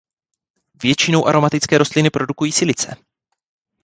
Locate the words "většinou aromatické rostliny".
0.83-2.09